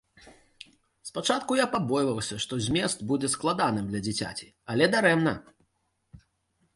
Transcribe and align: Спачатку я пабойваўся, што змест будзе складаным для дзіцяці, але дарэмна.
Спачатку 1.09 1.57
я 1.57 1.67
пабойваўся, 1.75 2.37
што 2.45 2.53
змест 2.67 3.03
будзе 3.11 3.29
складаным 3.35 3.85
для 3.91 4.01
дзіцяці, 4.07 4.47
але 4.73 4.83
дарэмна. 4.97 5.35